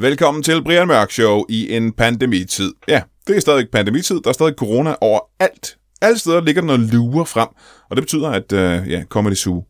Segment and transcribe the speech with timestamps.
[0.00, 2.72] Velkommen til Brian Mørk Show i en pandemitid.
[2.88, 4.20] Ja, det er stadig pandemitid.
[4.20, 5.76] Der er stadig corona overalt.
[6.02, 7.48] Alle steder ligger der noget lurer frem,
[7.90, 9.64] og det betyder, at øh, ja, Comedy Zoo,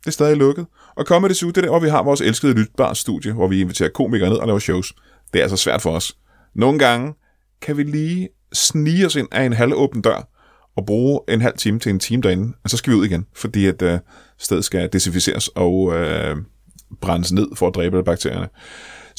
[0.00, 0.66] det er stadig lukket.
[0.96, 3.60] Og Comedy Zoo, det er der, hvor vi har vores elskede lytbare studie, hvor vi
[3.60, 4.92] inviterer komikere ned og laver shows.
[5.32, 6.16] Det er altså svært for os.
[6.54, 7.14] Nogle gange
[7.62, 10.28] kan vi lige snige os ind af en halvåben dør
[10.76, 13.26] og bruge en halv time til en time derinde, og så skal vi ud igen,
[13.36, 13.98] fordi at øh,
[14.38, 16.36] stedet skal desinficeres og øh,
[17.00, 18.48] brændes ned for at dræbe bakterierne.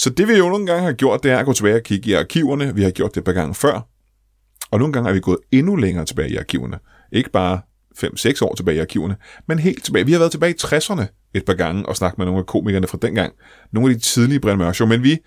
[0.02, 2.10] Så det vi jo nogle gange har gjort, det er at gå tilbage og kigge
[2.10, 2.76] i arkiverne.
[2.76, 3.88] Vi har gjort det et par gange før.
[4.72, 6.80] Og nogle gange er vi gået endnu længere tilbage i arkiverne.
[7.12, 7.62] Ikke bare
[7.98, 9.16] 5-6 år tilbage i arkiverne,
[9.48, 10.06] men helt tilbage.
[10.06, 12.88] Vi har været tilbage i 60'erne et par gange og snakket med nogle af komikerne
[12.88, 13.34] fra dengang.
[13.72, 15.18] Nogle af de tidlige Brian Mørk Show, men vi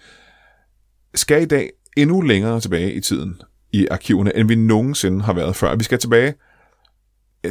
[1.14, 3.40] skal i dag endnu længere tilbage i tiden
[3.72, 5.76] i arkiverne, end vi nogensinde har været før.
[5.76, 6.34] Vi skal tilbage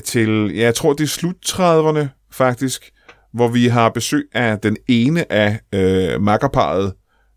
[0.04, 2.92] til, ja, jeg tror det er slut 30'erne faktisk,
[3.34, 6.94] hvor vi har besøg af den ene af øh, makkerparet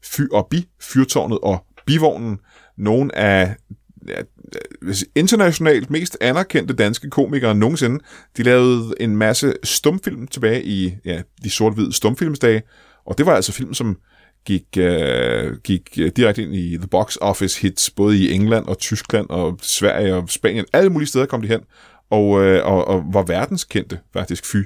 [0.06, 2.38] Fy og Bi, Fyrtårnet og Bivognen,
[2.76, 3.56] nogle af
[4.08, 4.22] ja,
[5.14, 8.04] internationalt mest anerkendte danske komikere nogensinde.
[8.36, 12.62] De lavede en masse stumfilm tilbage i ja, de sort-hvide stumfilmsdage,
[13.06, 13.98] og det var altså film, som
[14.44, 18.78] gik, øh, gik øh, direkte ind i the box office hits, både i England og
[18.78, 20.64] Tyskland og Sverige og Spanien.
[20.72, 21.60] Alle mulige steder kom de hen,
[22.10, 24.56] og, øh, og, og var verdenskendte faktisk, Fy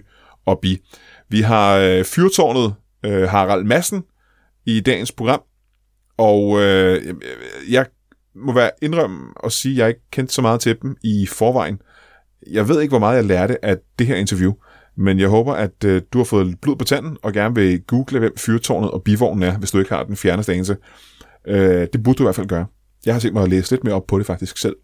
[0.46, 0.78] og Bi.
[1.28, 4.02] Vi har øh, fyrtårnet øh, Harald Madsen,
[4.66, 5.42] i dagens program,
[6.16, 7.14] og øh,
[7.70, 7.86] jeg
[8.34, 11.80] må være indrømme og sige, at jeg ikke kendte så meget til dem i forvejen.
[12.50, 14.52] Jeg ved ikke, hvor meget jeg lærte af det her interview,
[14.96, 18.18] men jeg håber, at øh, du har fået blod på tanden og gerne vil google,
[18.18, 20.76] hvem fyrtårnet og bivognen er, hvis du ikke har den fjerneste anelse.
[21.46, 22.66] Øh, det burde du i hvert fald gøre.
[23.06, 24.76] Jeg har set mig at læse lidt mere op på det faktisk selv.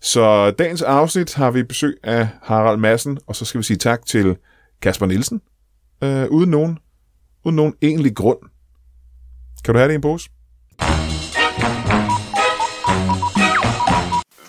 [0.00, 4.06] Så dagens afsnit har vi besøg af Harald Madsen, og så skal vi sige tak
[4.06, 4.36] til
[4.82, 5.40] Kasper Nielsen,
[6.02, 6.78] øh, uden, nogen,
[7.44, 8.38] uden nogen egentlig grund.
[9.64, 10.28] Kan du have det i en pose?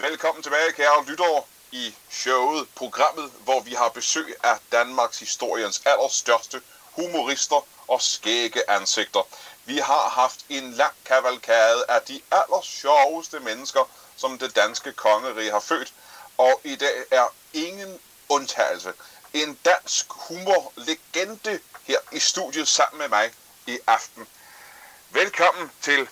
[0.01, 1.41] Velkommen tilbage, kære lyttere,
[1.71, 9.27] i showet, programmet, hvor vi har besøg af Danmarks historiens allerstørste humorister og skægge ansigter.
[9.65, 15.59] Vi har haft en lang kavalkade af de allersjoveste mennesker, som det danske kongerige har
[15.59, 15.93] født,
[16.37, 18.93] og i dag er ingen undtagelse
[19.33, 23.31] en dansk humorlegende her i studiet sammen med mig
[23.67, 24.27] i aften.
[25.17, 26.07] Velkommen til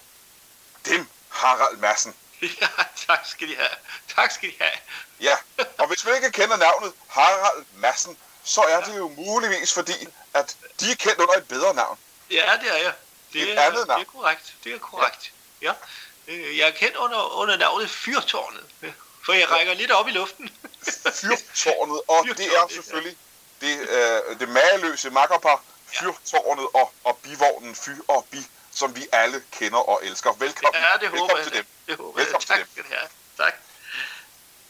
[0.86, 2.16] dem, Harald Madsen.
[2.62, 2.68] Ja,
[3.08, 3.70] tak skal de have.
[4.16, 4.78] Tak skal de have.
[5.22, 5.38] Ja,
[5.78, 10.58] og hvis man ikke kender navnet Harald Madsen, så er det jo muligvis fordi, at
[10.80, 11.98] de er kendt under et bedre navn.
[12.32, 12.94] Ja, det er jeg.
[13.34, 14.00] Det Et er, andet navn.
[14.00, 14.54] Det er korrekt.
[14.64, 15.32] Det er korrekt.
[15.62, 15.74] Ja.
[16.28, 18.64] Øh, Jeg er kendt under, under navnet Fyrtårnet.
[19.26, 20.50] For jeg rækker lidt op i luften.
[21.22, 22.76] Fyrtårnet, og det er Fyrtårnet, ja.
[22.76, 23.18] selvfølgelig
[23.62, 28.38] det, øh, det mageløse makkerpar, Fyrtårnet og, og bivognen Fy og Bi,
[28.76, 30.34] som vi alle kender og elsker.
[30.34, 31.46] Velkommen, Ja, det velkommen håber jeg.
[31.48, 31.66] til dem.
[31.88, 32.26] Det håber jeg.
[32.26, 32.68] Velkommen til Tak dem.
[32.72, 33.10] skal de have.
[33.38, 33.54] Tak.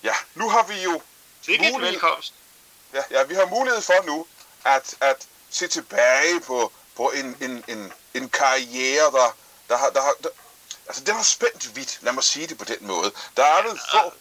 [0.04, 1.02] Ja, nu har vi jo
[1.46, 2.34] Sikke Mulighed- velkomst.
[2.94, 4.28] Ja, ja, vi har mulighed for nu
[4.66, 9.36] at, at se tilbage på, på en, en, en, en karriere, der,
[9.70, 10.30] der, har, der, har, der,
[10.88, 13.12] altså den har spændt vidt, lad mig sige det på den måde.
[13.38, 14.14] Der er vel få,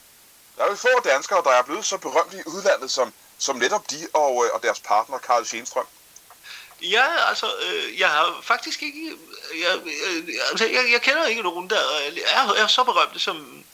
[0.56, 3.90] der er vel få danskere, der er blevet så berømte i udlandet, som, som netop
[3.90, 5.86] de og, øh, og deres partner, Karl Schenstrøm.
[6.82, 9.12] Ja, altså, øh, jeg har faktisk ikke...
[9.60, 11.78] Jeg, øh, altså, jeg, jeg kender ikke nogen, der
[12.26, 13.64] er, er så berømte som...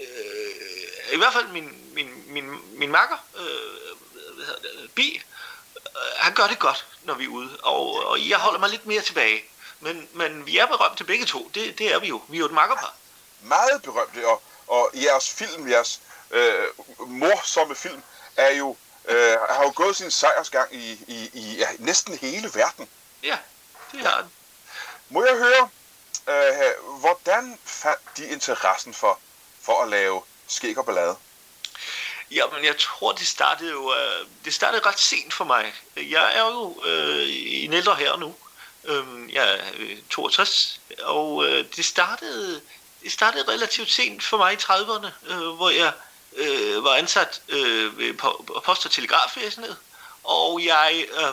[0.00, 3.96] Øh, I hvert fald min, min, min, min makker, øh,
[4.34, 5.22] hvad hedder det, Bi,
[5.76, 8.86] øh, han gør det godt, når vi er ude, og, og jeg holder mig lidt
[8.86, 9.44] mere tilbage.
[9.80, 12.22] Men, men vi er berømte begge to, det, det er vi jo.
[12.28, 12.94] Vi er jo et makkerpar.
[13.42, 16.00] Meget berømte, og, og jeres film, jeres
[16.30, 16.64] øh,
[16.98, 18.02] morsomme film,
[18.36, 18.76] er jo,
[19.08, 22.88] øh, har jo gået sin sejrsgang i, i, i ja, næsten hele verden.
[23.22, 23.38] Ja,
[23.92, 24.30] det har han.
[25.08, 25.68] Må jeg høre,
[26.28, 29.18] øh, hvordan fandt de interessen for,
[29.62, 31.16] for at lave skæg og ballade?
[32.30, 35.74] Jamen, jeg tror, det startede jo øh, det startede ret sent for mig.
[35.96, 37.26] Jeg er jo øh,
[37.64, 38.34] en ældre her nu.
[38.84, 42.60] Øhm, jeg er øh, 62, og øh, det startede
[43.02, 45.92] det startede relativt sent for mig i 30'erne, øh, hvor jeg
[46.34, 48.14] øh, var ansat øh, ved
[48.64, 49.76] post- og telegrafvæsenet,
[50.24, 51.28] og jeg øh,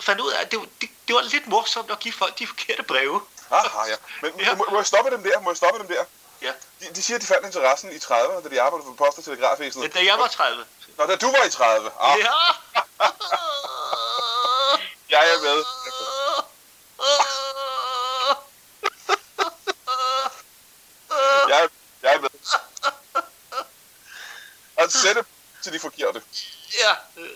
[0.00, 2.46] fandt ud af, at det, var- det, det var lidt morsomt at give folk de
[2.46, 3.20] forkerte breve.
[3.50, 3.96] Aha, ja.
[4.22, 4.44] Men Ja.
[4.48, 4.54] ja.
[4.54, 5.40] Må, må jeg stoppe dem der?
[5.40, 6.04] Må jeg stoppe dem der?
[6.42, 6.52] Ja.
[6.80, 9.24] De, de siger, at de fandt interessen i 30'erne, da de arbejdede for post- og
[9.24, 9.94] telegrafvæsenet.
[9.94, 10.64] Da jeg var 30.
[10.98, 11.90] Nå, da du var i 30.
[12.00, 12.30] Ah, Ja.
[15.14, 15.64] jeg er med.
[21.48, 21.68] Jeg, er-
[22.02, 22.28] jeg er med.
[24.76, 25.24] At sætte
[25.64, 26.22] til de forkerte.
[26.78, 27.30] Ja, øh,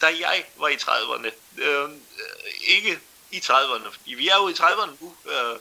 [0.00, 1.90] da jeg var i 30'erne, øh,
[2.60, 3.90] ikke i 30'erne.
[3.90, 5.16] Fordi vi er jo i 30'erne nu.
[5.24, 5.58] Øh.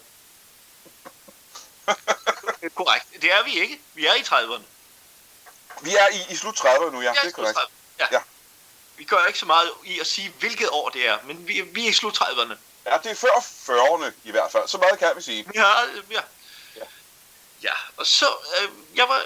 [2.75, 3.06] korrekt.
[3.22, 3.81] Det er vi ikke.
[3.94, 4.63] Vi er i 30'erne.
[5.81, 7.13] Vi er i, i slut 30'erne nu, ja.
[7.22, 7.57] Det er korrekt.
[7.57, 7.72] 30'erne.
[8.00, 8.07] Ja.
[8.12, 8.22] Ja.
[8.98, 11.86] Vi gør ikke så meget i at sige, hvilket år det er, men vi, vi
[11.86, 12.56] er i slut 30'erne.
[12.86, 14.68] Ja, det er før 40'erne i hvert fald.
[14.68, 15.46] Så meget kan vi sige.
[15.56, 15.68] Ja,
[16.12, 16.22] ja.
[16.75, 16.84] Ja.
[17.63, 18.25] Ja, og så,
[18.62, 19.24] øh, jeg var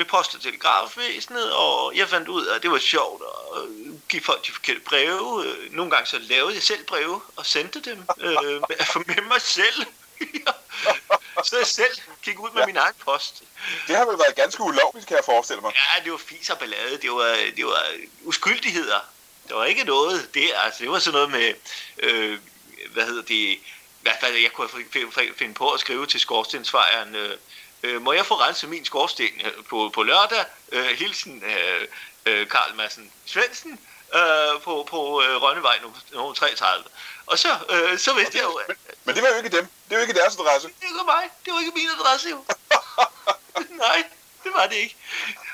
[0.00, 3.68] ved post- og telegrafvæsenet, og jeg fandt ud af, at det var sjovt at øh,
[4.08, 5.44] give folk de forkerte breve.
[5.46, 9.86] Øh, nogle gange så lavede jeg selv breve og sendte dem øh, med, mig selv.
[11.48, 12.66] så jeg selv gik ud med Ja.
[12.66, 13.42] min egen post.
[13.86, 15.72] Det har vel været ganske ulovligt, kan jeg forestille mig.
[15.74, 16.98] Ja, det var fis og ballade.
[17.02, 17.86] Det var, det var
[18.22, 19.00] uskyldigheder.
[19.48, 20.58] Der var ikke noget der.
[20.60, 21.54] Altså, det var sådan noget med,
[21.98, 22.38] øh,
[22.92, 23.58] hvad hedder det,
[24.00, 24.68] hvad, hvad jeg kunne
[25.36, 27.14] finde på at skrive til skorstensfejeren.
[27.14, 27.36] Øh,
[27.82, 30.44] øh, må jeg få renset min skorsten øh, på, på lørdag?
[30.72, 31.86] Øh, hilsen øh,
[32.26, 33.78] øh, Karl Madsen Svendsen
[34.14, 36.84] øh, på, på øh, Rønnevej nummer, nummer 33.
[37.26, 39.66] Og så, øh, så vidste jeg jo, at Men det var jo ikke dem.
[39.88, 40.68] Det er jo ikke deres adresse.
[40.68, 41.30] det var mig.
[41.44, 42.44] Det var ikke min adresse, jo.
[43.86, 44.04] Nej,
[44.44, 44.96] det var det ikke.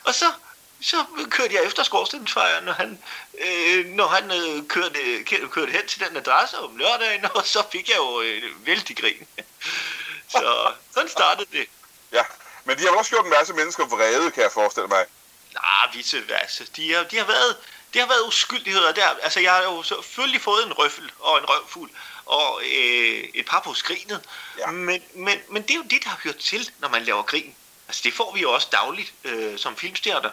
[0.05, 0.32] Og så,
[0.81, 3.02] så kørte jeg efter skorstensfejeren, når han,
[3.38, 7.88] øh, når han øh, kørte, kørte hen til den adresse om lørdagen, og så fik
[7.88, 9.26] jeg jo øh, vældig grin.
[10.28, 11.67] Så sådan startede det.
[12.17, 12.25] Ja.
[12.65, 15.05] Men de har vel også gjort en masse mennesker vrede, kan jeg forestille mig.
[15.55, 17.57] Nej, visse altså, de, har, de har været,
[17.93, 19.09] det har været uskyldigheder der.
[19.23, 21.91] Altså, jeg har jo selvfølgelig fået en røffel og en røvfuld
[22.27, 24.25] og øh, et par på skrinet.
[24.59, 24.71] Ja.
[24.71, 27.55] Men, men, men det er jo det, der hører til, når man laver grin.
[27.89, 30.31] Altså, det får vi jo også dagligt øh, som filmstjerner.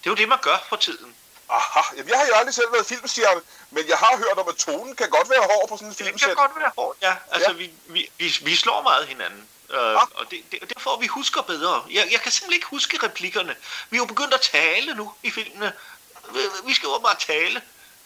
[0.00, 1.14] Det er jo det, man gør for tiden.
[1.48, 4.56] Aha, jamen, jeg har jo aldrig selv været filmstjerne, men jeg har hørt om, at
[4.56, 6.36] tonen kan godt være hård på sådan en Det kan filmsæt.
[6.36, 7.14] godt være hårdt, ja.
[7.32, 7.56] Altså, ja.
[7.56, 9.48] Vi, vi, vi, vi slår meget hinanden.
[9.74, 11.84] Øh, og det, det, derfor vi husker bedre.
[11.90, 13.56] Jeg, jeg kan simpelthen ikke huske replikkerne.
[13.90, 15.72] Vi er jo begyndt at tale nu i filmene.
[16.34, 17.62] Vi, vi skal jo bare tale.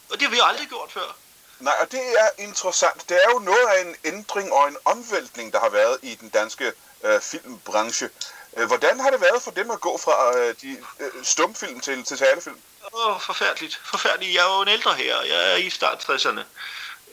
[0.09, 1.15] Og det har vi aldrig gjort før.
[1.59, 3.09] Nej, og det er interessant.
[3.09, 6.29] Det er jo noget af en ændring og en omvæltning, der har været i den
[6.29, 6.73] danske
[7.03, 8.09] øh, filmbranche.
[8.57, 12.03] Øh, hvordan har det været for dem at gå fra øh, de øh, stumfilm til,
[12.03, 12.57] til talefilm?
[12.93, 13.81] Åh, oh, forfærdeligt.
[13.83, 14.35] Forfærdeligt.
[14.35, 15.21] Jeg er jo en ældre her.
[15.21, 16.41] Jeg er i start 60'erne.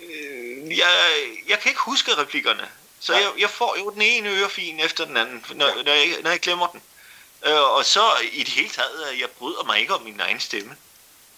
[0.01, 0.91] Øh, jeg,
[1.49, 2.69] jeg kan ikke huske replikkerne.
[3.01, 6.31] Så jeg, jeg får jo den ene ørefin efter den anden, når, når, jeg, når
[6.31, 6.83] jeg glemmer den.
[7.45, 10.41] Øh, og så i det hele taget, øh, jeg bryder mig ikke om min egen
[10.41, 10.77] stemme.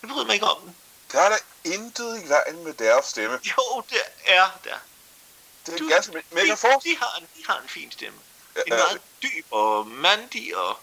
[0.02, 0.76] Jeg bryder mig ikke om den.
[1.12, 3.40] Der er der intet i vejen med deres stemme.
[3.44, 4.76] Jo, det er der.
[5.66, 6.12] Det er Du- ganske...
[6.30, 8.18] Men jeg de, de, har en, de har en fin stemme.
[8.66, 10.78] En Øh, meget dyb og mandig og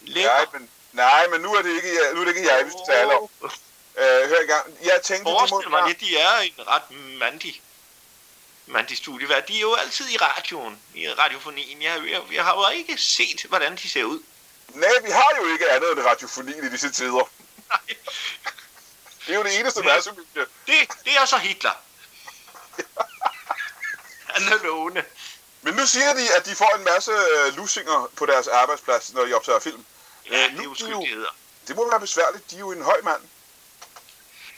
[0.00, 0.30] lækker.
[0.32, 2.94] Nej, men, nej, men nu er det ikke, nu er det ikke jeg, vi skal
[2.94, 3.28] tale om.
[3.96, 4.76] Øh, hør i gang.
[4.82, 7.62] Jeg tænkte, må Forestil mig lidt, de er en ret mandig,
[8.66, 9.48] mandig studievært.
[9.48, 11.82] De er jo altid i radioen, i radiofonien.
[11.82, 14.22] Jeg, jeg, jeg har jo ikke set, hvordan de ser ud.
[14.68, 17.30] Nej, vi har jo ikke andet end radiofoni i disse tider.
[17.68, 17.78] Nej,
[19.26, 19.96] Det er jo det eneste Nej.
[19.96, 20.46] massomedie.
[20.66, 20.74] det,
[21.04, 21.72] det er så Hitler.
[24.34, 25.04] Han er lovende.
[25.62, 29.24] Men nu siger de, at de får en masse øh, lusinger på deres arbejdsplads, når
[29.24, 29.84] de optager film.
[30.30, 31.36] Ja, Øh, det nu er er uskyldigheder.
[31.68, 32.50] Det må være besværligt.
[32.50, 33.22] De er jo en høj mand.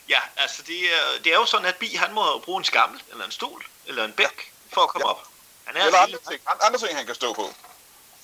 [0.09, 3.03] Ja, altså det er, det er jo sådan, at Bi, han må bruge en skammel,
[3.11, 5.11] eller en stol, eller en bænk, for at komme Ja.
[5.11, 5.27] op.
[5.65, 7.55] Han er Eller andre ting, an- andre ting, han kan stå på.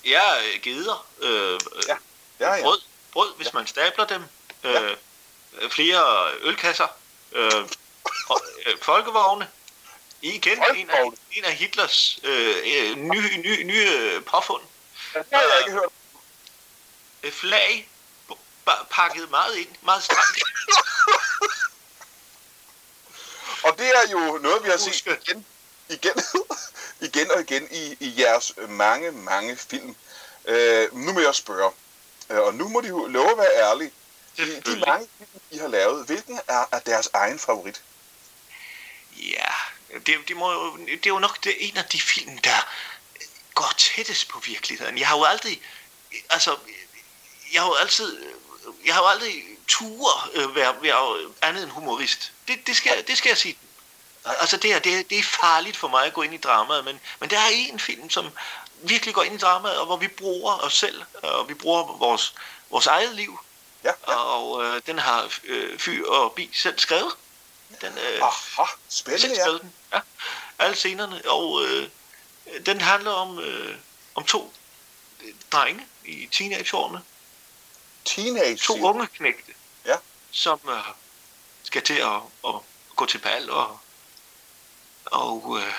[0.04, 1.96] ja, øh, geder, øh, øh, Ja.
[2.40, 2.62] Ja, ja.
[2.62, 2.80] brød,
[3.12, 4.25] brød, hvis man stabler dem,
[4.64, 4.96] øh,
[5.60, 6.87] øh, flere ølkasser,
[7.32, 7.52] øh,
[8.28, 9.49] og, øh, folkevogne.
[10.22, 14.62] Igen en af, en af Hitlers øh, øh, nye, nye, nye øh, påfund.
[15.14, 15.88] Det har jeg ikke hørt.
[17.22, 17.88] Øh, flag
[18.68, 20.38] pa- pakket meget ind, meget stramt.
[23.62, 25.47] Og det er jo noget, vi har set igen,
[25.88, 26.12] igen,
[27.09, 29.97] igen og igen i, i jeres mange, mange film.
[30.45, 31.73] Øh, nu må jeg spørge,
[32.31, 33.93] øh, og nu må de jo love at være ærlige.
[34.37, 37.83] De, de mange film, I har lavet, hvilken er, er deres egen favorit?
[39.17, 39.52] Ja,
[40.07, 42.69] det, det, må jo, det er jo nok det, en af de film, der
[43.55, 44.99] går tættest på virkeligheden.
[44.99, 45.62] Jeg har jo aldrig,
[46.31, 46.57] altså,
[47.52, 48.25] jeg har jo altid,
[48.87, 52.33] jeg har jo aldrig tur øh, være, være andet end humorist.
[52.49, 53.59] Det, det, skal, det skal jeg sige.
[54.25, 57.00] Altså, det er, det, det er farligt for mig at gå ind i dramaet, men,
[57.21, 58.31] men der er en film, som
[58.83, 62.35] virkelig går ind i dramaet, og hvor vi bruger os selv, og vi bruger vores,
[62.71, 63.40] vores eget liv,
[63.85, 64.14] Ja, ja.
[64.14, 67.12] og øh, den har øh, Fy og Bi selv skrevet.
[67.81, 69.40] Den, øh, Aha, spændende, selv ja.
[69.40, 69.73] skrevet den.
[69.93, 70.00] Ja,
[70.59, 71.23] alle scenerne.
[71.26, 71.88] Og øh,
[72.67, 73.76] den handler om, øh,
[74.14, 74.52] om to
[75.21, 77.02] øh, drenge i teenageårene.
[78.04, 78.57] Teenage.
[78.57, 79.52] To siger unge knægte.
[79.87, 79.97] Ja.
[80.30, 80.85] Som øh,
[81.62, 82.54] skal til at, at
[82.97, 83.50] gå til bal.
[83.50, 83.80] Og,
[85.04, 85.75] og øh,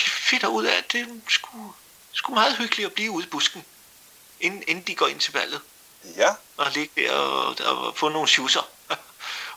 [0.00, 1.74] de finder ud af, at det sgu,
[2.12, 3.64] sgu meget hyggeligt at blive ude i busken.
[4.40, 5.60] Inden, inden de går ind til ballet.
[6.16, 8.68] Ja, Og ligge der og, og få nogle schusser.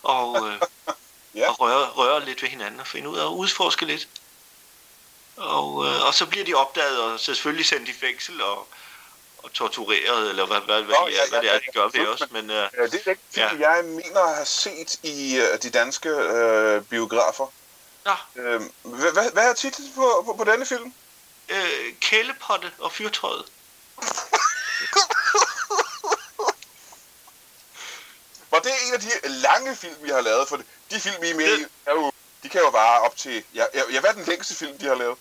[0.03, 0.61] og, øh,
[1.35, 1.49] ja.
[1.49, 4.07] og røre, røre lidt ved hinanden og finde ud af at udforske lidt.
[5.35, 8.67] Og, øh, og så bliver de opdaget og selvfølgelig sendt i fængsel og,
[9.43, 12.31] og tortureret, eller hvad, hvad, hvad, oh, ja, hvad det er, de gør ved os.
[12.31, 13.49] Men, øh, ja, det er ikke ja.
[13.59, 17.47] jeg mener at have set i uh, de danske øh, biografer.
[18.05, 18.15] Ja.
[18.35, 20.93] Øh, hvad, hvad, hvad er titlen på, på, på denne film?
[21.49, 23.45] Øh, Kælepotte og fyrtøjet.
[28.51, 30.47] Var det en af de lange film, vi har lavet?
[30.49, 32.11] For de film, vi er med i, er jo,
[32.43, 33.43] de kan jo vare op til...
[33.53, 35.17] Ja, ja, hvad er den længste film, de har lavet?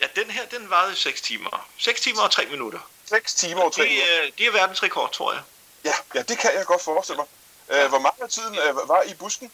[0.00, 1.68] Ja, den her, den varede 6 timer.
[1.78, 2.78] 6 timer og 3 minutter.
[3.10, 4.30] 6 timer og 3 det, minutter?
[4.38, 5.42] Det er verdensrekord, tror jeg.
[5.84, 7.26] Ja, ja, det kan jeg godt forestille mig.
[7.70, 7.88] Ja.
[7.88, 9.50] Hvor meget af tiden øh, var I busken?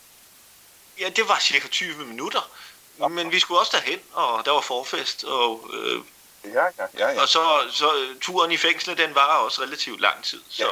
[0.99, 2.51] Ja, det var cirka 20 minutter.
[3.01, 3.09] Ja.
[3.09, 5.71] Men vi skulle også derhen, og der var forfest, og...
[5.73, 6.01] Øh,
[6.45, 7.21] ja, ja, ja, ja.
[7.21, 10.65] Og så, så turen i fængslet, den var også relativt lang tid, så...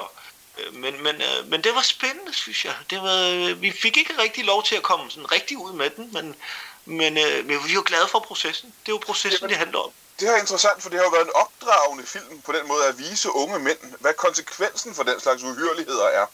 [0.58, 0.64] Ja.
[0.64, 2.74] Øh, men, men, øh, men det var spændende, synes jeg.
[2.90, 6.12] Det var, vi fik ikke rigtig lov til at komme sådan rigtig ud med den,
[6.12, 6.36] men,
[6.84, 8.74] men, øh, men vi var glade for processen.
[8.80, 9.90] Det er jo processen, Jamen, det handler om.
[10.20, 12.98] Det er interessant, for det har jo været en opdragende film på den måde at
[12.98, 16.26] vise unge mænd, hvad konsekvensen for den slags uhyreligheder er.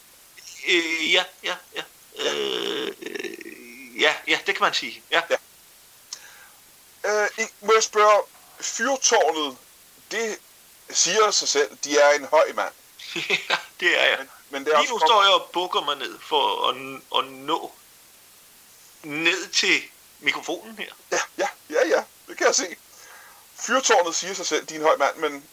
[0.67, 1.83] Øh, ja, ja, ja.
[2.15, 2.33] Ja.
[2.33, 5.03] Øh, ja, ja, det kan man sige.
[5.11, 5.21] Ja.
[5.29, 5.37] ja.
[7.05, 8.23] Øh, må jeg spørge,
[8.59, 9.57] fyrtårnet,
[10.11, 10.37] det
[10.89, 12.73] siger sig selv, de er en høj mand.
[13.49, 14.17] ja, det er jeg.
[14.17, 17.31] Men, men det er Lige nu står jeg og bukker mig ned for at, at
[17.31, 17.71] nå
[19.03, 19.81] ned til
[20.19, 20.93] mikrofonen her.
[21.11, 22.75] Ja, ja, ja, ja, det kan jeg se.
[23.61, 25.45] Fyrtårnet siger sig selv, din høj mand, men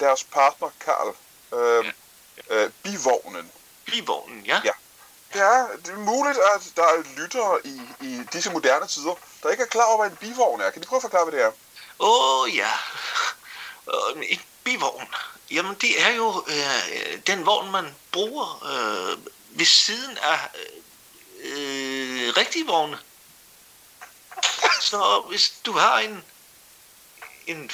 [0.00, 1.14] deres partner, Karl,
[1.58, 1.92] øh,
[2.50, 2.54] ja.
[2.54, 3.52] øh, bivognen.
[3.84, 4.60] Bivognen, ja.
[4.64, 4.72] Ja.
[5.32, 9.50] Det er, det er muligt, at der er lyttere i, i disse moderne tider, der
[9.50, 10.70] ikke er klar over, hvad en bivogn er.
[10.70, 11.52] Kan de prøve at forklare, hvad det er?
[11.98, 12.70] Åh, oh, ja.
[14.22, 15.08] En bivogn.
[15.50, 19.18] Jamen, det er jo øh, den vogn, man bruger øh,
[19.58, 20.38] ved siden af
[21.38, 22.98] øh, rigtige vogne.
[24.80, 26.24] Så hvis du har en,
[27.46, 27.70] en,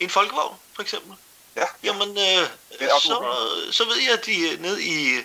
[0.00, 1.16] en folkevogn, for eksempel,
[1.56, 1.64] ja.
[1.82, 2.48] jamen, øh,
[2.80, 3.36] så,
[3.70, 5.20] så ved jeg, at de ned i,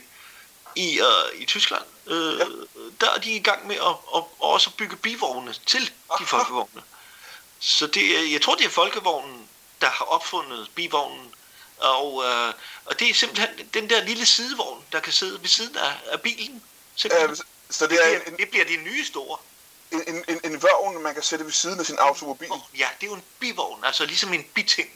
[0.76, 2.46] i, uh, i Tyskland, øh, ja.
[3.02, 6.24] der er de i gang med at, at, at også bygge bivogne til Aha.
[6.24, 6.82] de folkevogne.
[7.60, 9.50] Så det, jeg tror, det er folkevognen,
[9.82, 11.34] der har opfundet bivognen,
[11.78, 12.54] og, øh,
[12.86, 16.22] og det er simpelthen den der lille sidevogn, der kan sidde ved siden af, af
[16.22, 16.56] bilen.
[16.56, 16.62] Øh,
[17.00, 17.14] så det,
[17.84, 19.38] er det, bliver, en, det bliver de nye store.
[19.92, 22.50] En, en, en vogn, man kan sætte ved siden af sin automobil?
[22.78, 24.90] Ja, det er jo en bivogn, altså ligesom en biting.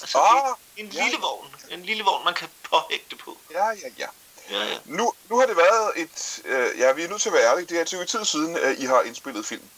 [0.00, 1.04] Altså ah, en, en ja.
[1.04, 3.38] lille vogn, en lille vogn, man kan påhægte på.
[3.50, 4.06] Ja, ja, ja.
[4.50, 4.78] ja, ja.
[4.84, 7.66] Nu, nu har det været et, øh, ja, vi er nødt til at være ærlige,
[7.66, 9.68] det er et stykke tid siden, at I har indspillet film.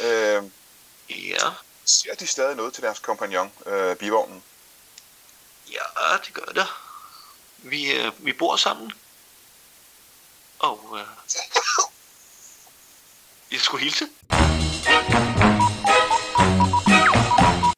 [0.00, 0.42] Øh,
[1.10, 1.50] ja.
[1.84, 4.42] Ser de stadig noget til deres kompagnon, øh, bivognen?
[5.70, 6.66] Ja, det gør det.
[7.58, 8.92] Vi, øh, vi bor sammen.
[10.58, 11.06] Og øh,
[13.54, 14.04] jeg skulle hilse.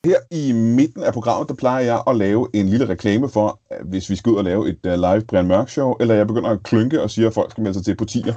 [0.05, 4.11] Her i midten af programmet, der plejer jeg at lave en lille reklame for, hvis
[4.11, 6.63] vi skal ud og lave et uh, live Brian Mørk Show, eller jeg begynder at
[6.63, 8.35] klynke og siger, at folk skal melde sig til på tier.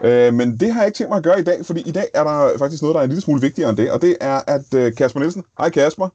[0.00, 2.08] Uh, men det har jeg ikke tænkt mig at gøre i dag, fordi i dag
[2.14, 4.40] er der faktisk noget, der er en lille smule vigtigere end det, og det er,
[4.46, 6.08] at uh, Kasper Nielsen, hej Kasper.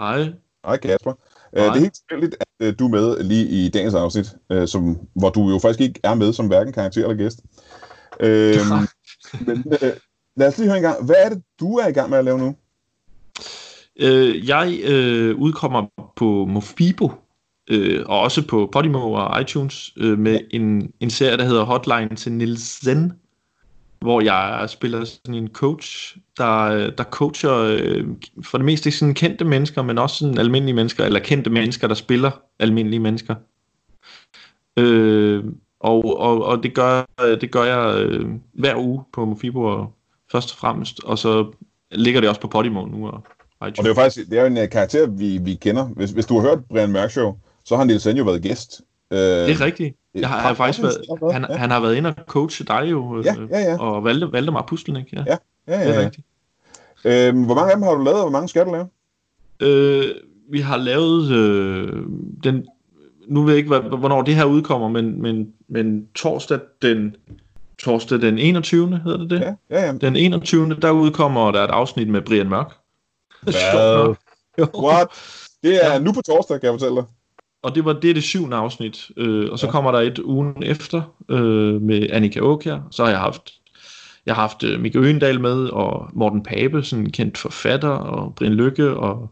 [0.00, 0.32] Hej.
[0.66, 1.12] Hej Kasper.
[1.52, 4.66] Uh, det er helt tilfældigt, at uh, du er med lige i dagens afsnit, uh,
[4.66, 7.40] som, hvor du jo faktisk ikke er med som hverken karakter eller gæst.
[8.20, 8.84] Uh,
[9.46, 9.88] men uh,
[10.36, 11.04] lad os lige høre en gang.
[11.04, 12.56] Hvad er det, du er i gang med at lave nu?
[14.02, 17.04] Uh, jeg uh, udkommer på Mofibo,
[17.72, 22.16] uh, og også på Podimo og iTunes, uh, med en, en serie, der hedder Hotline
[22.16, 23.12] til Nils Zen,
[24.00, 28.06] hvor jeg spiller sådan en coach, der, der coacher øh,
[28.42, 31.94] for det meste sådan kendte mennesker, men også sådan almindelige mennesker, eller kendte mennesker, der
[31.94, 33.34] spiller almindelige mennesker.
[34.76, 35.44] Øh,
[35.80, 39.84] og, og, og det gør, det gør jeg øh, hver uge på Mofibo
[40.32, 41.52] først og fremmest, og så
[41.90, 43.06] ligger det også på Podimo nu.
[43.06, 43.22] Og,
[43.60, 45.84] og det er jo faktisk det er jo en uh, karakter, vi, vi kender.
[45.84, 48.80] Hvis, hvis du har hørt Brian Mørk Show, så har Niels jo været gæst.
[49.10, 49.96] Øh, det er rigtigt.
[50.14, 51.56] Jeg har, har faktisk været, han, ja.
[51.56, 53.78] han har været inde og coache dig jo, ja, ja, ja.
[53.80, 55.08] og valgte, valgte mig puslen, ikke?
[55.16, 55.36] Ja, ja,
[55.68, 55.78] ja.
[55.78, 56.26] ja, Det er rigtigt.
[57.04, 58.88] Øhm, hvor mange af dem har du lavet, og hvor mange skal du lave?
[59.60, 60.14] Øh,
[60.50, 62.02] vi har lavet øh,
[62.44, 62.66] den,
[63.28, 67.16] nu ved jeg ikke, hvornår det her udkommer, men, men, men torsdag den,
[67.78, 69.00] torsdag den 21.
[69.04, 69.40] hedder det det?
[69.40, 69.92] Ja, ja, ja.
[69.92, 70.74] Den 21.
[70.82, 72.72] der udkommer der et afsnit med Brian Mørk.
[73.42, 74.14] Hvad?
[74.84, 75.08] What?
[75.62, 75.98] Det er ja.
[75.98, 77.04] nu på torsdag, kan jeg fortælle dig
[77.62, 79.10] og det var det, det syvende afsnit.
[79.16, 79.72] Øh, og så ja.
[79.72, 82.88] kommer der et ugen efter øh, med Annika Åkjær.
[82.90, 83.54] Så har jeg haft
[84.26, 88.34] jeg har haft øh, Mikke Øgendal med, og Morten Pape, sådan en kendt forfatter, og
[88.34, 89.30] Brian Lykke, og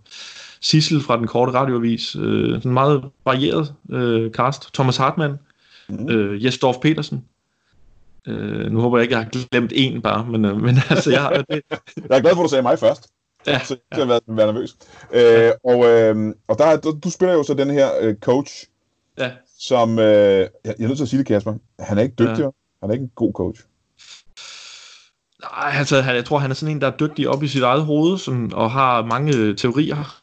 [0.61, 2.17] Sissel fra den korte radioavis.
[2.17, 4.75] Øh, sådan meget varieret øh, cast.
[4.75, 5.35] Thomas Hartmann,
[5.89, 6.11] mm.
[6.11, 7.25] øh, Jes Dorf Petersen.
[8.27, 11.23] Øh, nu håber jeg ikke, jeg har glemt en bare, men, øh, men altså, jeg
[11.23, 11.47] har det.
[11.97, 13.07] Jeg er glad for, at du sagde mig først.
[13.47, 14.77] Ja, Så jeg skal være, være nervøs.
[15.15, 18.65] Øh, og øh, og der, er- du, spiller jo så den her øh, coach,
[19.19, 19.31] ja.
[19.61, 19.99] som...
[19.99, 21.55] Øh, jeg, jeg er nødt til at sige det, Kasper.
[21.81, 22.39] Han er ikke dygtig.
[22.39, 22.49] Ja.
[22.83, 23.61] Han er ikke en god coach.
[25.43, 27.63] Nej, altså, han- jeg tror, han er sådan en, der er dygtig op i sit
[27.63, 30.21] eget hoved, sådan, og har mange øh, teorier,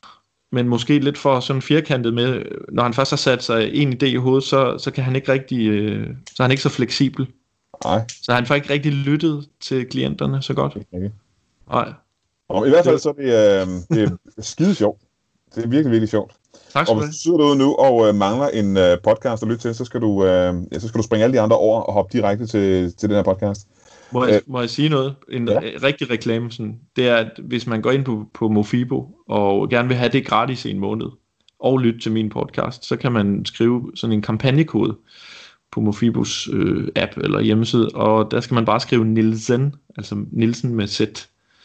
[0.53, 2.41] men måske lidt for sådan firkantet med,
[2.71, 5.31] når han først har sat sig en idé i hovedet, så, så kan han ikke
[5.31, 7.27] rigtig, øh, så er han ikke så fleksibel.
[7.85, 10.75] Nej, Så han får ikke rigtig lyttet til klienterne så godt.
[10.75, 11.11] ikke.
[11.69, 11.93] Nej,
[12.49, 15.01] Og i hvert fald så er det, øh, det er skide sjovt.
[15.55, 16.33] Det er virkelig, virkelig sjovt.
[16.73, 19.43] tak Og skal du hvis du sidder derude nu og øh, mangler en øh, podcast
[19.43, 21.57] at lytte til, så skal, du, øh, ja, så skal du springe alle de andre
[21.57, 23.67] over og hoppe direkte til, til den her podcast.
[24.13, 25.15] Må jeg, må jeg sige noget?
[25.31, 25.53] En Ja.
[25.53, 25.69] ja.
[25.83, 29.87] rigtig reklame, sådan, det er, at hvis man går ind på, på Mofibo og gerne
[29.87, 31.07] vil have det gratis i en måned,
[31.63, 34.97] og lytte til min podcast, så kan man skrive sådan en kampagnekode
[35.71, 40.75] på Mofibos øh, app eller hjemmeside, og der skal man bare skrive Nielsen, altså Nielsen
[40.75, 41.01] med Z.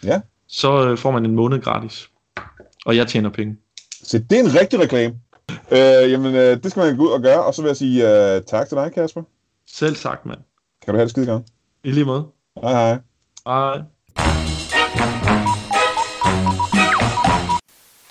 [0.04, 0.20] Ja.
[0.46, 2.10] Så øh, får man en måned gratis.
[2.86, 3.56] Og jeg tjener penge.
[4.02, 5.14] Så det er en rigtig reklame.
[5.72, 8.34] Øh, jamen, øh, det skal man gå ud og gøre, og så vil jeg sige
[8.36, 9.22] øh, tak til dig, Kasper.
[9.66, 10.38] Selv sagt, mand.
[10.84, 11.42] Kan du have det skide godt.
[11.84, 12.24] I lige måde.
[12.62, 12.98] Hej hej.
[13.46, 13.76] Hej.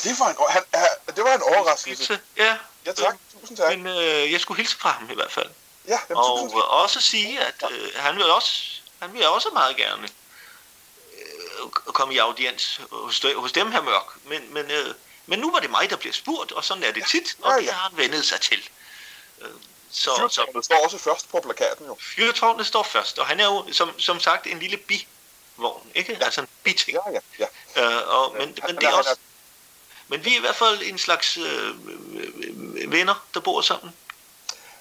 [0.04, 2.08] Det var en, han, han, det var en overraskelse.
[2.08, 2.20] Hilse.
[2.38, 3.16] Ja, Ja, tak.
[3.42, 3.78] Tusind tak.
[3.78, 5.50] men øh, jeg skulle hilse fra ham i hvert fald.
[5.88, 6.70] Ja, jamen, Og tusind tak.
[6.70, 8.64] også sige, at øh, han vil også
[9.00, 10.08] han vil også meget gerne
[11.18, 14.04] øh, komme i audiens hos, hos dem her mørk.
[14.26, 14.94] Men, men, øh,
[15.26, 17.58] men nu var det mig, der blev spurgt, og sådan er det tit, og Ja,
[17.58, 17.72] det ja.
[17.72, 18.70] har han vendet sig til.
[19.42, 19.48] Øh,
[20.00, 21.98] Så, så Fyrtårnet står også først på plakaten jo.
[22.02, 26.14] fyrtårnet står først, og han er jo som, som sagt en lille bivogn, ikke?
[26.20, 26.26] Ja.
[26.26, 26.98] Altså en biting.
[27.06, 27.84] Ja, ja, ja.
[27.98, 29.16] Øh, og, men, Han- men, det er er- også,
[30.08, 33.94] men vi er i hvert fald en slags øh, øh, venner, der bor sammen.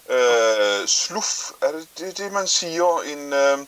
[0.08, 3.02] Øh, sluf, er det, det det, man siger?
[3.02, 3.59] En øh,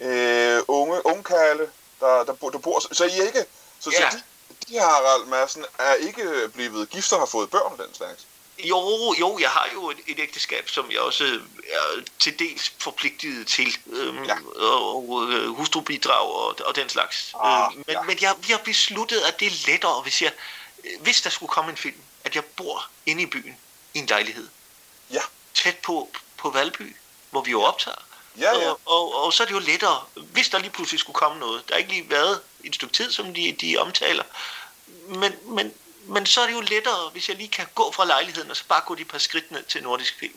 [0.00, 2.94] øh, unge, ungkarle, der, der, bor, der bor...
[2.94, 3.44] Så I er ikke...
[3.80, 4.10] Så, Ja.
[4.10, 4.22] så de,
[4.74, 8.26] de Harald Madsen er ikke blevet gift og har fået børn den slags?
[8.64, 13.46] Jo, jo, jeg har jo et, et ægteskab, som jeg også er til dels forpligtet
[13.46, 13.76] til.
[13.86, 14.36] Øhm, Ja.
[14.56, 17.34] Og, og øh, hustrubidrag og, og den slags.
[17.40, 18.02] Ah, øh, men ja.
[18.02, 20.32] men jeg, vi har besluttet, at det er lettere, hvis, jeg,
[20.84, 23.56] øh, hvis der skulle komme en film, at jeg bor inde i byen
[23.94, 24.48] i en lejlighed.
[25.10, 25.20] Ja.
[25.54, 26.96] Tæt på, på Valby,
[27.30, 27.96] hvor vi jo optager.
[28.38, 28.70] Ja, ja.
[28.70, 31.68] Og, og, og så er det jo lettere, hvis der lige pludselig skulle komme noget.
[31.68, 34.24] Der har ikke lige været et stykke tid, som de, de omtaler.
[35.08, 38.50] Men, men, men så er det jo lettere, hvis jeg lige kan gå fra lejligheden,
[38.50, 40.34] og så bare gå de par skridt ned til Nordisk Film.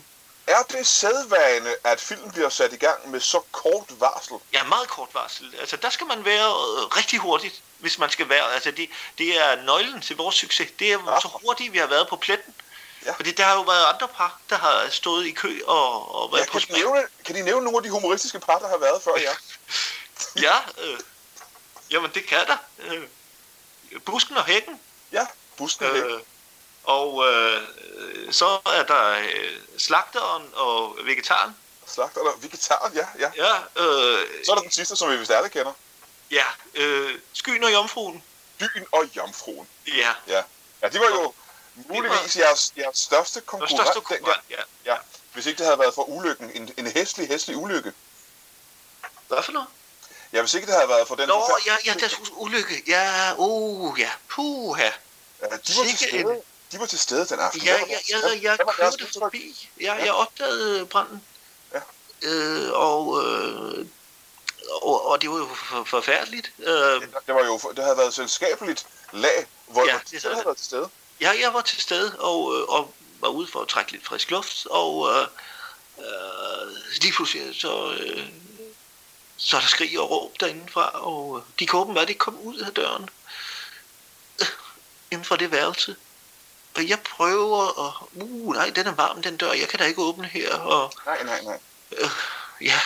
[0.48, 4.34] Er det sædvane, at filmen bliver sat i gang med så kort varsel?
[4.54, 5.56] Ja, meget kort varsel.
[5.60, 8.54] Altså, der skal man være øh, rigtig hurtigt, hvis man skal være.
[8.54, 10.70] Altså, det, det er nøglen til vores succes.
[10.80, 11.20] Det er Ja.
[11.20, 12.56] så hurtigt, vi har været på pletten.
[13.06, 13.12] Ja.
[13.14, 16.42] Fordi der har jo været andre par, der har stået i kø og, og været
[16.42, 16.78] Ja, på kan, de spring.
[16.80, 19.36] nævne, kan de nævne nogle af de humoristiske par, der har været før jer?
[20.42, 21.00] Ja, øh,
[21.92, 22.58] jamen det kan der.
[22.80, 23.04] Øh,
[24.06, 24.80] busken og hækken.
[25.12, 25.26] Ja,
[25.58, 26.20] busken øh,
[26.84, 27.62] og øh,
[28.32, 31.56] så er der øh, slagteren og vegetaren.
[31.88, 33.32] Slagter eller vegetar, ja, ja.
[33.36, 35.74] Ja, øh, Så er der den sidste, som vi vist alle kender.
[36.32, 38.24] ja øh, skyen og jomfruen.
[38.60, 39.68] Byen og Jomfruen.
[39.88, 40.42] Ja, Ja,
[40.82, 41.34] ja det var jo
[41.76, 44.42] muligvis jeres, jeres største og konkurrent største konkurrent.
[44.50, 44.62] Ja.
[44.86, 44.98] Ja,
[45.34, 46.52] hvis ikke det havde været for ulykken.
[46.54, 47.94] En, en hæslig, hæslig ulykke.
[49.28, 49.68] Hvad for noget?
[50.34, 51.28] Ja, hvis ikke det havde været for den...
[51.28, 52.84] Nå, ja, ja, deres ulykke.
[52.88, 54.84] Ja, uh, ja, puha.
[54.84, 54.92] ja,
[55.50, 56.42] de var til stede.
[56.72, 57.62] De var til stede den aften.
[57.62, 59.70] Ja, Hvad var jeg, jeg, kørte forbi.
[59.82, 60.04] Ja, Ja.
[60.06, 61.24] jeg opdagede branden.
[61.74, 61.80] Ja.
[62.22, 63.86] Øh, og, øh,
[64.82, 66.52] og, og det var jo for, forfærdeligt.
[66.60, 66.66] Øh,
[67.28, 70.36] Det, var jo, det havde været et selskabeligt lag, hvor Ja, ja, det de havde
[70.36, 70.46] det.
[70.46, 70.90] været til stede.
[71.22, 74.32] Ja, jeg var til stede og, øh, og var ude for at trække lidt frisk
[74.32, 75.28] luft, og øh,
[76.00, 78.26] øh, lige pludselig så, øh,
[79.38, 82.58] så er der skrig og råb derindefra, og øh, de kan åbenbart ikke komme ud
[82.58, 83.10] af døren
[85.14, 85.96] inden for det værelse.
[86.76, 90.02] Og jeg prøver, og uh, nej, den er varm, den dør, jeg kan da ikke
[90.02, 91.60] åbne her, og Nej, nej, nej.
[92.62, 92.80] ja,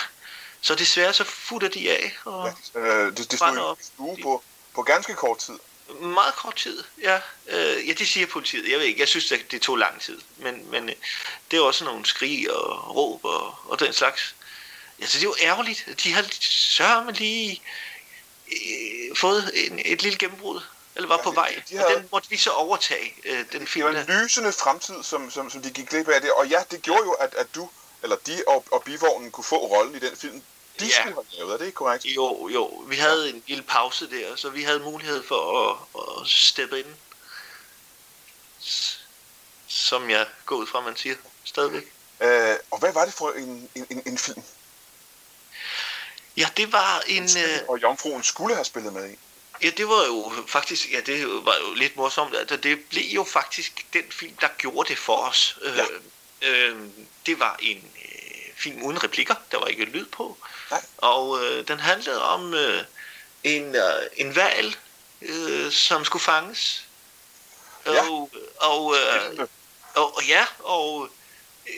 [0.61, 4.43] så desværre så futter de af, og Ja, øh, det, det stod i stue på,
[4.75, 5.59] på ganske kort tid.
[5.99, 7.19] Meget kort tid, ja.
[7.47, 8.71] Øh, ja, det siger politiet.
[8.71, 10.21] Jeg ved ikke, jeg synes, at det tog lang tid.
[10.37, 10.95] Men, men øh,
[11.51, 14.35] det er også nogle skrig og råb og, og den slags.
[14.99, 15.85] Altså, det er jo ærgerligt.
[16.03, 17.61] De har sørme lige
[18.51, 20.61] øh, fået en, et lille gennembrud,
[20.97, 21.61] eller var Ja, på de- vej.
[21.69, 24.05] de Og havde- den måtte vi så overtage, øh, den Det film var der.
[24.05, 26.31] en lysende fremtid, som, som, som de gik glip af det.
[26.31, 27.69] Og ja, det gjorde jo, at, at du,
[28.03, 30.41] eller de og, og bivognen kunne få rollen i den film,
[30.79, 30.91] de Ja.
[30.91, 31.53] skulle have lavet.
[31.53, 32.05] Er det ikke korrekt?
[32.05, 32.65] Jo, jo.
[32.67, 35.77] Vi havde en lille pause der, så vi havde mulighed for at,
[36.23, 36.87] at steppe ind.
[39.67, 41.93] Som jeg går ud fra, man siger stadigvæk.
[42.21, 44.43] Øh, og hvad var det for en, en, en, en film?
[46.37, 47.23] Ja, det var en...
[47.23, 49.17] Øh, Og Jomfruen skulle have spillet med i.
[49.63, 50.91] ja, det var jo faktisk...
[50.91, 52.35] Ja, det var jo lidt morsomt.
[52.35, 55.57] Altså, det blev jo faktisk den film, der gjorde det for os.
[55.63, 55.85] Ja.
[56.41, 56.77] Øh, øh,
[57.25, 59.35] det var en øh, film uden replikker.
[59.51, 60.37] Der var ikke lyd på.
[60.71, 60.81] Nej.
[60.97, 62.83] Og øh, den handlede om øh,
[63.43, 64.77] en, øh, en valg,
[65.21, 66.83] øh, som skulle fanges.
[67.85, 68.09] Ja.
[68.09, 69.47] Og, og, øh,
[69.95, 71.09] og, og ja, og
[71.67, 71.73] øh,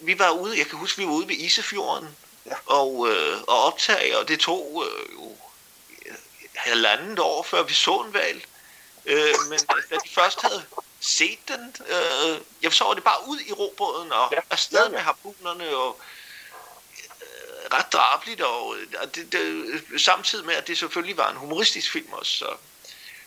[0.00, 2.52] vi var ude, jeg kan huske, vi var ude ved Isefjorden Ja.
[2.66, 5.36] og, øh, og optage, og det tog øh, jo øh,
[6.60, 8.46] halvandet år, før vi så en valg.
[9.06, 9.58] Øh, men
[9.90, 10.64] da de først havde
[11.00, 14.88] set den, øh, jeg så var det bare ud i robåden og Ja, afsted ja,
[14.88, 16.00] med harpunerne og
[17.22, 18.66] øh, ret drabligt, og,
[19.02, 22.32] og det, det, samtidig med, at det selvfølgelig var en humoristisk film også.
[22.32, 22.56] Så,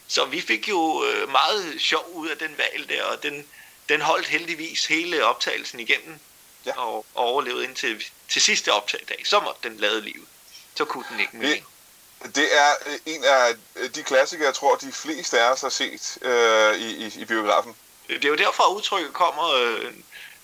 [0.07, 3.47] så vi fik jo øh, meget sjov ud af den valg der, og den,
[3.89, 6.19] den holdt heldigvis hele optagelsen igennem,
[6.65, 6.79] Ja.
[6.81, 9.23] og, og overlevede indtil til sidste optagdag.
[9.25, 10.27] Så måtte den lade livet.
[10.75, 11.49] Så kunne den ikke mere.
[11.51, 11.63] Det-
[12.35, 15.69] Det er øh, en af øh, de klassikere, jeg tror, de fleste af os har
[15.69, 17.75] set øh, i, i, i biografen.
[18.07, 19.93] Det er jo derfor, at udtrykket kommer, øh,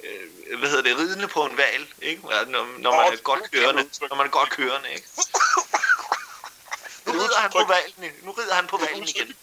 [0.04, 2.22] øh, hvad hedder det, ridende på en valg, ikke?
[2.22, 3.90] Når, når man Åh, er godt kørende.
[4.10, 5.08] Når man er godt kørende, ikke?
[7.06, 9.10] Nu rider han på valgen, nu rider han på udtryk.
[9.10, 9.36] igen.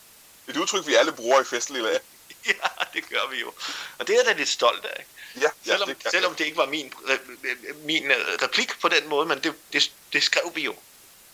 [0.49, 2.01] Et udtryk, vi alle bruger i festlige lag.
[2.47, 3.53] Ja, det gør vi jo.
[3.99, 5.05] Og det er jeg da lidt stolt af.
[5.37, 6.93] Ja, ja Selvom, det selvom det ikke var min,
[7.85, 10.77] min øh, replik på den måde, men det, det, det skrev vi jo.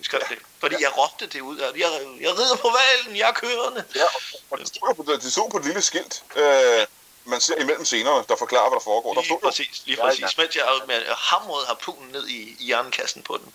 [0.02, 0.34] Skrev Ja.
[0.34, 0.42] det.
[0.60, 0.80] Fordi Ja.
[0.80, 1.58] jeg råbte det ud.
[1.60, 1.80] Jeg,
[2.20, 3.84] jeg rider på valgen, jeg er kørende.
[3.94, 4.04] Ja,
[4.50, 6.86] og, det, stod jo på, det stod på et lille skilt, øh,
[7.24, 9.14] man ser imellem scenerne, der forklarer, hvad der foregår.
[9.14, 10.20] Der Lige stod jo, præcis, lige Ja, præcis.
[10.22, 10.28] ja.
[10.42, 13.52] Mens jeg med hamrede harpunen ned i, i jernkassen på den.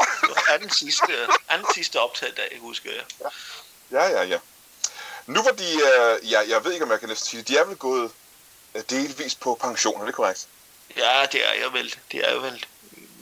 [0.00, 3.30] Det var anden sidste, anden sidste optagdag, husker jeg.
[3.90, 4.38] ja, ja, ja.
[5.26, 7.56] Nu var de, øh, ja, jeg ved ikke, om jeg kan næsten sige det, de
[7.58, 8.10] er vel gået
[8.74, 10.46] øh, delvis på pension, er det korrekt?
[10.96, 11.94] Ja, det er jeg vel.
[12.12, 12.64] Det er jeg vel.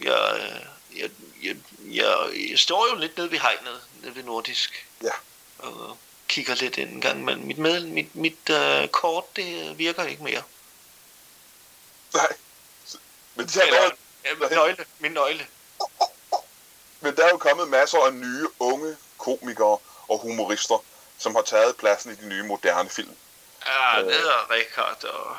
[0.03, 0.61] Jeg, øh,
[0.97, 1.11] jeg,
[1.43, 4.87] jeg, jeg, jeg står jo lidt nede ved hegnet, nede ved Nordisk.
[5.03, 5.11] Ja.
[5.59, 5.99] Og
[6.29, 10.23] kigger lidt ind en gang, men mit, med, mit, mit uh, kort, det virker ikke
[10.23, 10.43] mere.
[12.15, 12.33] Nej.
[13.35, 13.93] Men, de har Eller, lavet,
[14.25, 15.47] ja, min nøgle, min nøgle.
[17.01, 20.85] men der er jo kommet masser af nye, unge komikere og humorister,
[21.19, 23.17] som har taget pladsen i de nye, moderne film.
[23.67, 24.07] Ja, Øh.
[24.07, 25.37] nede er Richard, og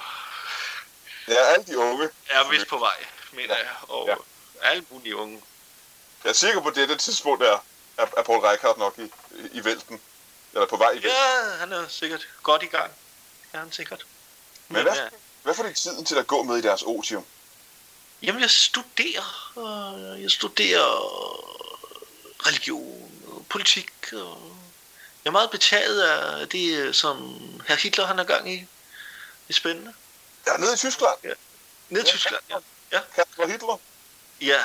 [1.27, 2.09] Ja, alle de unge.
[2.29, 3.61] er vist på vej, mener Ja.
[3.63, 3.69] jeg.
[3.81, 4.15] Og Ja.
[4.61, 5.41] Alle mulige unge.
[6.23, 7.63] Jeg er sikker på, at dette tidspunkt er,
[7.97, 9.11] er, er Paul Reichhardt nok i,
[9.51, 10.01] i vælten.
[10.53, 11.09] Eller på vej i vælten.
[11.11, 12.91] Ja, han er sikkert godt i gang.
[13.53, 14.05] Ja, han er sikkert.
[14.67, 15.07] Men Men, hvad, ja.
[15.43, 17.25] hvad får de tiden til at gå med i deres otium?
[18.21, 19.51] Jamen, jeg studerer.
[19.55, 20.87] og Jeg studerer
[22.47, 23.91] religion og politik.
[24.13, 24.55] Og
[25.23, 28.57] jeg er meget betaget af det, som herr Hitler han er gang i.
[28.57, 28.67] Det
[29.49, 29.93] er spændende.
[30.47, 31.17] Ja, nede i Tyskland.
[31.89, 32.43] Ned i Ja, Tyskland,
[32.91, 32.99] ja.
[33.15, 33.79] Kasper Hitler.
[34.41, 34.63] Ja.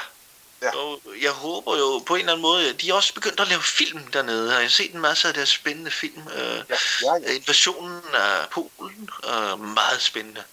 [0.63, 0.77] Ja.
[0.77, 3.63] Og jeg håber jo på en eller anden måde, de er også begyndt at lave
[3.63, 4.53] film dernede.
[4.55, 6.29] Jeg har set en masse af deres spændende film.
[6.29, 7.33] Øh, Ja, ja, ja.
[7.33, 10.45] Invasionen af Polen er meget spændende.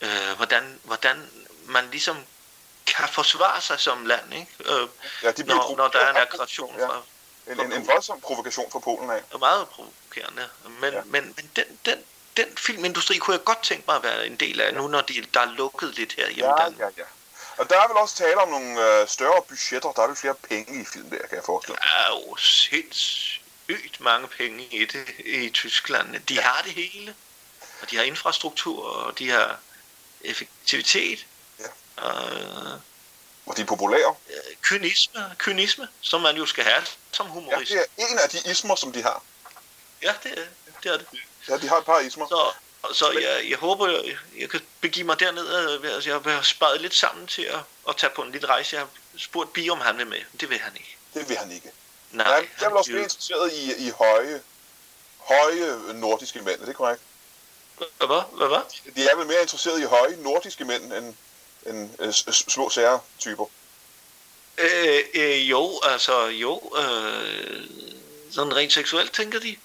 [0.00, 1.30] Øh, hvordan, hvordan
[1.66, 2.16] man ligesom
[2.86, 4.46] kan forsvare sig som land, ikke?
[4.64, 4.88] Øh,
[5.22, 6.86] ja de når, når der er en aggression Ja.
[6.86, 7.02] fra
[7.46, 9.22] En, en, en voldsom provokation fra Polen af.
[9.32, 10.48] er meget provokerende.
[10.80, 10.96] Men, Ja.
[10.96, 11.02] ja.
[11.06, 11.98] men, men den, den,
[12.36, 15.24] den filmindustri kunne jeg godt tænke mig at være en del af, nu når de,
[15.34, 17.02] der er lukket lidt her hjemme i Ja, ja, ja.
[17.62, 19.92] Og der er vel også tale om nogle øh, større budgetter.
[19.92, 21.82] Der er vel flere penge i film der, kan jeg forestille mig.
[21.82, 26.20] Der er jo sindssygt mange penge i det i Tyskland.
[26.28, 27.14] De har det hele.
[27.82, 29.58] Og de har infrastruktur, og de har
[30.20, 31.26] effektivitet.
[31.58, 31.64] Ja.
[31.96, 32.72] Og, øh,
[33.46, 34.14] Og de er populære.
[34.62, 37.70] kynisme, kynisme, som man jo skal have som Ja, humorist.
[37.72, 39.22] det er en af de ismer, som de har.
[40.02, 40.44] Ja, det, er,
[40.82, 41.06] det er det.
[41.48, 42.26] Ja, de har et par ismer.
[42.28, 42.52] Så,
[42.92, 45.48] så jeg, jeg håber, jeg, jeg kan begive mig derned.
[45.84, 48.76] Altså, jeg vil have sparet lidt sammen til at, at tage på en lille rejse.
[48.76, 50.20] Jeg har spurgt Bi, om han vil med.
[50.40, 50.96] Det vil han ikke.
[51.14, 51.70] Det vil han ikke.
[52.10, 54.42] Nej, jeg er han vel også vil- mere interesseret i, i høje,
[55.18, 56.60] høje nordiske mænd.
[56.60, 57.02] Er det korrekt?
[57.76, 58.92] Hvad, hvad, hvad?
[58.96, 61.14] De er vel mere interesseret i høje nordiske mænd end,
[61.66, 63.46] end øh, små sære typer.
[64.58, 66.72] Øh, øh, jo, altså, jo.
[66.78, 67.64] Øh,
[68.32, 69.56] sådan rent seksuelt, tænker de?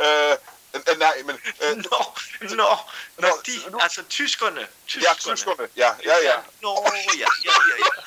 [0.00, 0.30] Øh,
[0.74, 1.36] øh, nej, men...
[1.62, 2.00] Øh, Nå,
[2.60, 2.76] nå,
[3.18, 4.60] nå, de, nu- altså tyskerne.
[4.60, 5.36] ja, tyskerne.
[5.36, 5.68] tyskerne.
[5.76, 6.36] Ja, ja, ja.
[6.62, 8.02] Nå, ja, ja, ja, ja.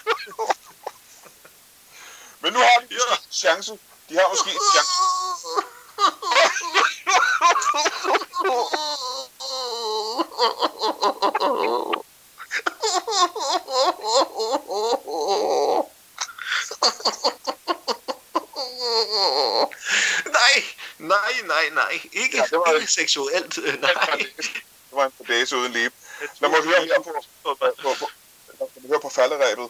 [2.42, 3.16] Men nu har de Ja.
[3.16, 3.72] en chance.
[4.10, 4.92] De har måske en chance.
[6.34, 6.98] Nej,
[21.08, 21.92] nej, nej, nej.
[22.14, 23.58] Ikke, Ja, det var- ikke seksuelt.
[23.58, 23.92] øh, Nej.
[24.90, 25.90] Det var en dage uden liv.
[26.40, 28.10] Lad mig høre her på, på, på, på.
[28.60, 29.70] når hører på falderæbet,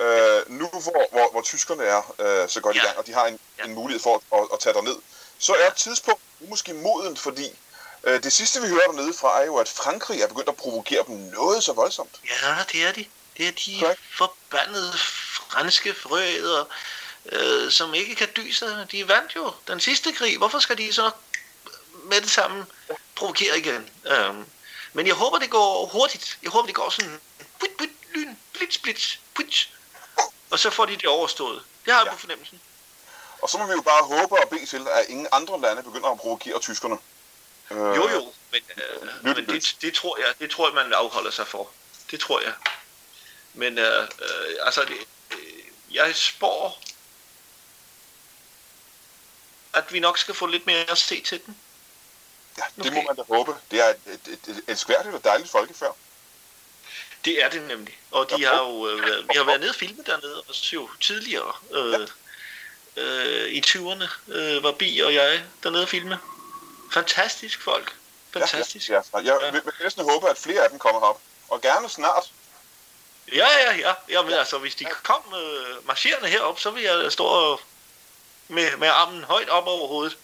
[0.00, 2.82] øh, nu hvor, hvor, hvor tyskerne er øh, så godt ja.
[2.82, 3.64] i gang, og de har en, ja.
[3.64, 4.96] en mulighed for at, at, at tage ned,
[5.38, 7.48] så er tidspunkt måske moden, fordi
[8.04, 11.04] øh, det sidste vi hører dernede fra er jo, at Frankrig er begyndt at provokere
[11.06, 12.20] dem noget så voldsomt.
[12.24, 13.06] Ja, det er de.
[13.36, 13.94] Det er de okay.
[14.18, 16.64] forbandede franske frøeder,
[17.32, 18.86] øh, som ikke kan dy sig.
[18.92, 20.38] De vandt jo den sidste krig.
[20.38, 21.10] Hvorfor skal de så
[22.04, 22.66] med det samme
[23.14, 23.90] provokere igen?
[24.28, 24.46] Um,
[24.92, 26.38] men jeg håber, det går hurtigt.
[26.42, 27.20] Jeg håber, det går sådan...
[27.60, 29.68] Put, put, lyn, blitz, blitz, put.
[30.50, 31.62] Og så får de det overstået.
[31.84, 32.12] Det har jeg ja.
[32.12, 32.60] på fornemmelsen.
[33.42, 36.08] Og så må vi jo bare håbe og bede til, at ingen andre lande begynder
[36.08, 36.98] at provokere tyskerne.
[37.70, 41.30] Øh, jo, jo, men, øh, men det, det, tror jeg, det tror jeg, man afholder
[41.30, 41.70] sig for.
[42.10, 42.52] Det tror jeg.
[43.54, 44.96] Men øh, øh, altså, det,
[45.30, 46.82] øh, jeg spår,
[49.72, 51.56] at vi nok skal få lidt mere at se til den.
[52.58, 52.96] Ja, det okay.
[52.96, 53.54] må man da håbe.
[53.70, 55.96] Det er et, et, et, et elskværdigt og dejligt folkefærd.
[57.24, 57.98] Det er det nemlig.
[58.10, 61.52] Og de har jo øh, vi har været nede og filme dernede også jo tidligere.
[61.72, 62.08] Øh,
[62.96, 63.02] ja.
[63.02, 66.18] øh, I 20'erne øh, var Bi og jeg dernede og filme.
[66.92, 67.94] Fantastisk folk.
[68.32, 68.88] Fantastisk.
[68.88, 69.44] Ja, ja, ja.
[69.44, 71.20] Jeg vil, vil næsten håbe, at flere af dem kommer op.
[71.48, 72.30] Og gerne snart.
[73.32, 73.94] Ja, ja, ja.
[74.08, 74.38] Jamen ja.
[74.38, 77.60] altså, hvis de kom øh, marcherende herop, så vil jeg stå og,
[78.48, 80.18] med, med armen højt op over hovedet.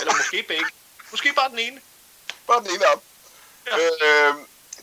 [0.00, 0.66] Eller måske begge.
[1.10, 1.80] Måske bare den ene.
[2.46, 3.02] Bare den ene op.
[3.66, 3.76] Ja.
[3.78, 4.34] Øh,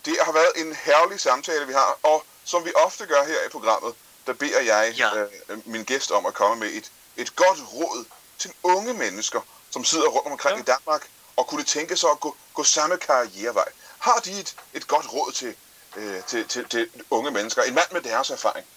[0.05, 3.49] det har været en herlig samtale, vi har, og som vi ofte gør her i
[3.49, 3.95] programmet,
[4.27, 5.15] der beder jeg ja.
[5.15, 5.27] øh,
[5.65, 8.05] min gæst om at komme med et, et godt råd
[8.37, 10.61] til unge mennesker, som sidder rundt omkring ja.
[10.61, 13.71] i Danmark, og kunne tænke sig at gå, gå samme karrierevej.
[13.99, 15.55] Har de et, et godt råd til,
[15.95, 17.63] øh, til, til, til unge mennesker?
[17.63, 18.67] En mand med deres erfaring.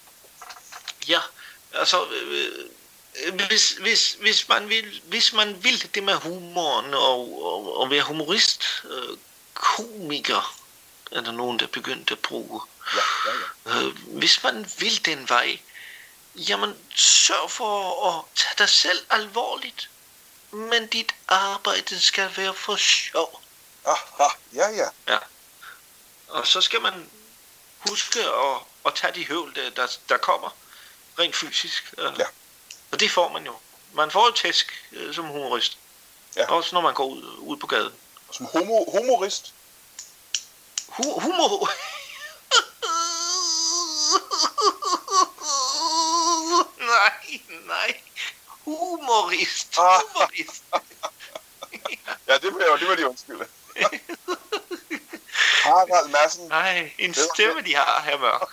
[1.07, 1.19] Ja,
[1.73, 2.05] altså...
[2.11, 2.69] Øh,
[3.47, 8.03] hvis, hvis, hvis, man vil, hvis man vil det med humoren og, og, og være
[8.03, 9.17] humorist, øh,
[9.53, 10.57] komiker,
[11.11, 12.61] er der nogen, der begyndte at bruge.
[12.95, 13.85] Ja, ja, ja.
[13.85, 15.59] Øh, hvis man vil den vej,
[16.35, 19.89] jamen sørg for at tage dig selv alvorligt.
[20.51, 23.41] Men dit arbejde skal være for sjov.
[23.85, 24.89] Aha, ja, ja.
[25.07, 25.17] Ja.
[26.27, 27.09] Og så skal man
[27.89, 30.49] huske at, at tage de høvl, der, der, der kommer,
[31.19, 31.93] rent fysisk.
[31.97, 32.25] Ja.
[32.91, 33.55] Og det får man jo.
[33.93, 35.77] Man får jo tæsk øh, som humorist.
[36.35, 36.51] Ja.
[36.51, 37.93] Også når man går ud, ud på gaden.
[38.31, 39.53] Som homo, humorist?
[40.87, 41.69] Hu- humor...
[46.77, 48.01] nej, nej.
[48.47, 49.77] Humorist.
[49.77, 50.01] Ah.
[50.13, 50.63] Humorist.
[52.27, 53.47] ja, det var, det var de undskylde.
[55.63, 56.47] Harald Madsen.
[56.47, 58.49] Nej, en stemme, de har her mørk.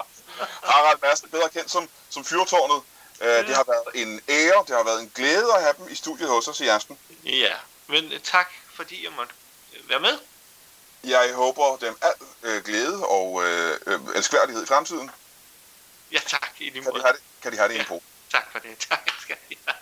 [0.72, 2.82] Harald Madsen, bedre kendt som, som fyrtårnet.
[3.22, 5.94] Uh, det har været en ære, det har været en glæde at have dem i
[5.94, 6.98] studiet hos os i aften.
[7.24, 7.54] Ja,
[7.86, 9.34] men tak fordi jeg måtte
[9.88, 10.18] være med.
[11.04, 15.10] Jeg håber dem al øh, glæde og øh, øh, elskværdighed i fremtiden.
[16.12, 16.50] Ja, tak.
[16.58, 18.02] I kan, de have det, kan de have det ja, en på.
[18.30, 18.78] Tak for det.
[18.88, 19.81] Tak skal I That